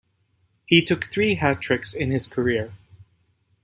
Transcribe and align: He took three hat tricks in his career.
He 0.65 0.83
took 0.83 1.03
three 1.03 1.35
hat 1.35 1.61
tricks 1.61 1.93
in 1.93 2.09
his 2.09 2.25
career. 2.25 2.73